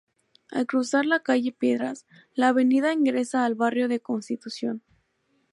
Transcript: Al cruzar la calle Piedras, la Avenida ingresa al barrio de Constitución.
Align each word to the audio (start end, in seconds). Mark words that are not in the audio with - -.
Al 0.49 0.65
cruzar 0.65 1.05
la 1.05 1.19
calle 1.21 1.51
Piedras, 1.51 2.07
la 2.33 2.47
Avenida 2.47 2.91
ingresa 2.91 3.45
al 3.45 3.53
barrio 3.53 3.87
de 3.87 3.99
Constitución. 3.99 4.81